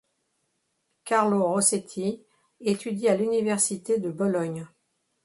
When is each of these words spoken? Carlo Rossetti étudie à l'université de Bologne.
Carlo 1.03 1.43
Rossetti 1.47 2.23
étudie 2.59 3.07
à 3.07 3.15
l'université 3.15 3.99
de 3.99 4.09
Bologne. 4.09 4.65